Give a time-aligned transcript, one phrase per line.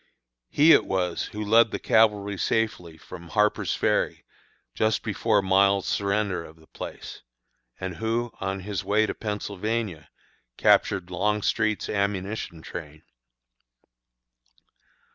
[0.49, 4.25] He it was who led the cavalry safely from Harper's Ferry
[4.73, 7.21] just before Miles' surrender of the place,
[7.79, 10.09] and who, on his way to Pennsylvania,
[10.57, 13.03] captured Longstreet's ammunition train.